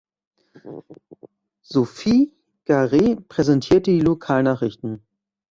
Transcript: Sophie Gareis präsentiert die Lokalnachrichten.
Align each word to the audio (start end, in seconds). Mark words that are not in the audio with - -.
Sophie 1.61 2.33
Gareis 2.65 3.19
präsentiert 3.27 3.85
die 3.85 4.01
Lokalnachrichten. 4.01 5.03